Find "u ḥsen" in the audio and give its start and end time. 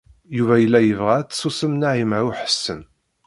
2.27-2.81